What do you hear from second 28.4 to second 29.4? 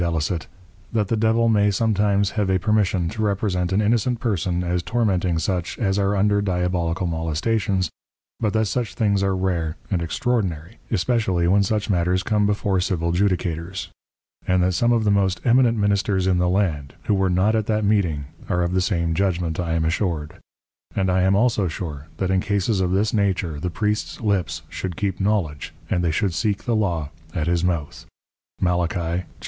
Mal. 2.7. Arg.